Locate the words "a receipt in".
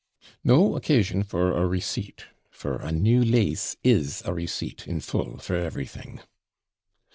4.25-4.99